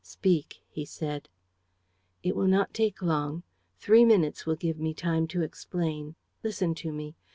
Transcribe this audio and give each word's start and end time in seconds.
"Speak," 0.03 0.63
he 0.67 0.83
said. 0.83 1.29
"It 2.23 2.35
will 2.35 2.47
not 2.47 2.73
take 2.73 3.03
long. 3.03 3.43
Three 3.77 4.03
minutes 4.03 4.47
will 4.47 4.55
give 4.55 4.79
me 4.79 4.95
time 4.95 5.27
to 5.27 5.43
explain. 5.43 6.15
Listen 6.41 6.73
to 6.73 6.91
me. 6.91 7.13